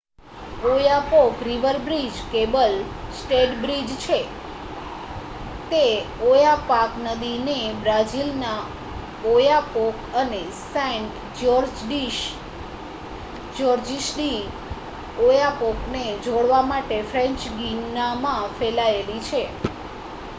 [0.65, 2.73] Oyapock river bridge cable
[3.17, 4.19] stayed bridge છે
[5.69, 5.83] તે
[6.29, 8.61] Oyapock નદીને બ્રાઝિલના
[9.25, 10.41] ઓયાપોક અને
[10.63, 11.13] સેંટ
[13.55, 14.41] જ્યોર્જિસ ડી
[15.21, 19.43] ઓયાપોકને જોડવા માટે ફ્રેંચ ગિનામાં ફેલાયેલી છે